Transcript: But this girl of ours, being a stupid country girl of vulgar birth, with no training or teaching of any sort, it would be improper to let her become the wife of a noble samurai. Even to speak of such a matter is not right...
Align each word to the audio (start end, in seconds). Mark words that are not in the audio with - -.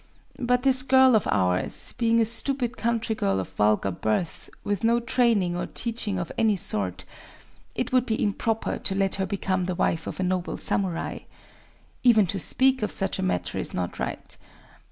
But 0.39 0.63
this 0.63 0.81
girl 0.81 1.15
of 1.15 1.27
ours, 1.27 1.93
being 1.95 2.19
a 2.19 2.25
stupid 2.25 2.75
country 2.75 3.13
girl 3.13 3.39
of 3.39 3.49
vulgar 3.49 3.91
birth, 3.91 4.49
with 4.63 4.83
no 4.83 4.99
training 4.99 5.55
or 5.55 5.67
teaching 5.67 6.17
of 6.17 6.31
any 6.39 6.55
sort, 6.55 7.05
it 7.75 7.91
would 7.91 8.07
be 8.07 8.19
improper 8.19 8.79
to 8.79 8.95
let 8.95 9.13
her 9.21 9.27
become 9.27 9.65
the 9.65 9.75
wife 9.75 10.07
of 10.07 10.19
a 10.19 10.23
noble 10.23 10.57
samurai. 10.57 11.19
Even 12.01 12.25
to 12.25 12.39
speak 12.39 12.81
of 12.81 12.91
such 12.91 13.19
a 13.19 13.23
matter 13.23 13.59
is 13.59 13.75
not 13.75 13.99
right... 13.99 14.37